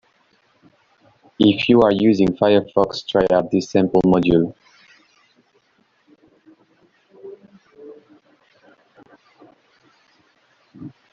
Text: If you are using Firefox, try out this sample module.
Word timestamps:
If 1.37 1.69
you 1.69 1.81
are 1.83 1.91
using 1.91 2.29
Firefox, 2.29 3.05
try 3.07 3.23
out 3.31 3.51
this 3.51 3.69
sample 3.69 4.01
module. 4.01 4.55